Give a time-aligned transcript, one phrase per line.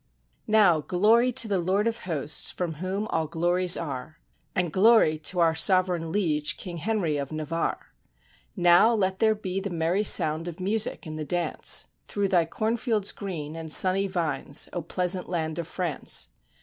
[0.47, 4.17] ]Now glory to the Lord of Hosts, from whom all glories are
[4.55, 7.77] I And glory to our Sovereign Liege, King Henry of Na varre!
[8.55, 13.11] Now let there be the merry sound of music and the dance, Through thy cornfields
[13.11, 16.29] green, and sunny vines, oh pleas ant land of France!